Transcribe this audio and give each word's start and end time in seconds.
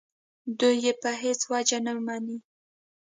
دوی 0.59 0.75
یې 0.85 0.93
په 1.01 1.11
هېڅ 1.21 1.39
وجه 1.51 1.77
نه 1.85 1.93
مني. 2.05 2.37